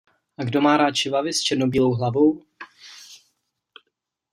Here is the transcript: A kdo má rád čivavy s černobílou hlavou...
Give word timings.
A 0.37 0.43
kdo 0.43 0.61
má 0.61 0.77
rád 0.77 0.91
čivavy 0.91 1.33
s 1.33 1.41
černobílou 1.41 1.95
hlavou... 1.95 2.41